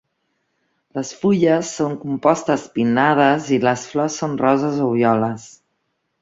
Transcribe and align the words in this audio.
Les 0.99 1.09
fulles 1.17 1.73
són 1.81 1.93
compostes 2.05 2.63
pinnades 2.77 3.51
i 3.59 3.61
les 3.69 3.85
flors 3.93 4.19
són 4.23 4.35
roses 4.43 4.81
o 4.87 4.89
violes. 4.97 5.47